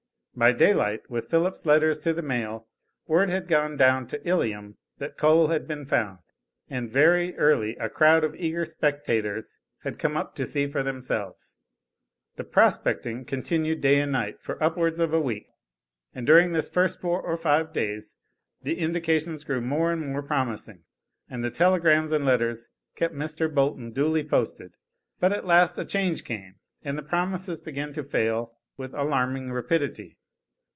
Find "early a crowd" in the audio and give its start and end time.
7.37-8.23